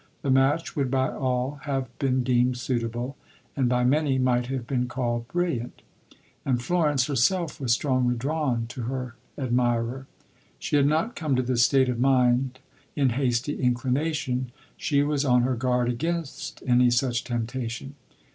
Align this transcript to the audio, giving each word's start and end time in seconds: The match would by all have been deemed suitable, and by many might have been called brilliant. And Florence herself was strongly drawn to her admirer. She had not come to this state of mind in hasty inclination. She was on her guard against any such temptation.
The 0.23 0.31
match 0.31 0.75
would 0.75 0.89
by 0.89 1.09
all 1.11 1.59
have 1.65 1.87
been 1.99 2.23
deemed 2.23 2.57
suitable, 2.57 3.17
and 3.55 3.69
by 3.69 3.83
many 3.83 4.17
might 4.17 4.47
have 4.47 4.65
been 4.65 4.87
called 4.87 5.27
brilliant. 5.27 5.83
And 6.43 6.59
Florence 6.59 7.05
herself 7.05 7.59
was 7.59 7.73
strongly 7.73 8.15
drawn 8.15 8.65
to 8.69 8.81
her 8.85 9.13
admirer. 9.37 10.07
She 10.57 10.75
had 10.75 10.87
not 10.87 11.15
come 11.15 11.35
to 11.35 11.43
this 11.43 11.61
state 11.61 11.87
of 11.87 11.99
mind 11.99 12.57
in 12.95 13.09
hasty 13.09 13.61
inclination. 13.61 14.51
She 14.75 15.03
was 15.03 15.23
on 15.23 15.43
her 15.43 15.55
guard 15.55 15.87
against 15.87 16.63
any 16.65 16.89
such 16.89 17.23
temptation. 17.23 17.93